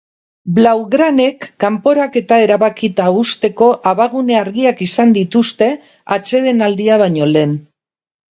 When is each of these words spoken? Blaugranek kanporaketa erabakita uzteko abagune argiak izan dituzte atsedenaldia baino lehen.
Blaugranek 0.59 1.43
kanporaketa 1.63 2.37
erabakita 2.45 3.09
uzteko 3.19 3.67
abagune 3.93 4.37
argiak 4.39 4.81
izan 4.87 5.13
dituzte 5.17 5.67
atsedenaldia 6.17 6.97
baino 7.03 7.29
lehen. 7.37 7.55